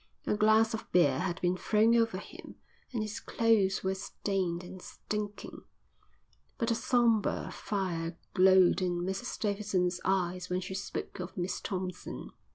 [0.25, 2.55] A glass of beer had been thrown over him
[2.91, 5.61] and his clothes were stained and stinking.
[6.57, 12.31] But a sombre fire glowed in Mrs Davidson's eyes when she spoke of Miss Thompson.